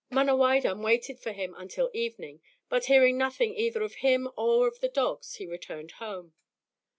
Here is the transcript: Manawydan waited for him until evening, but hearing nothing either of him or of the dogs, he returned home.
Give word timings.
Manawydan 0.11 0.81
waited 0.83 1.19
for 1.19 1.31
him 1.31 1.53
until 1.55 1.91
evening, 1.93 2.41
but 2.69 2.85
hearing 2.85 3.19
nothing 3.19 3.53
either 3.55 3.83
of 3.83 3.93
him 4.01 4.27
or 4.35 4.65
of 4.67 4.79
the 4.79 4.89
dogs, 4.89 5.35
he 5.35 5.45
returned 5.45 5.91
home. 5.91 6.33